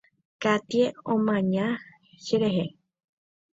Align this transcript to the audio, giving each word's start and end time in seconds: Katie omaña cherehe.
Katie 0.41 0.95
omaña 1.13 1.65
cherehe. 2.23 2.65